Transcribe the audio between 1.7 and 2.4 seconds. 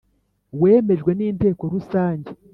rusange